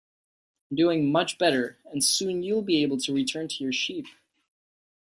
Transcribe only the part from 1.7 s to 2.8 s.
and soon you'll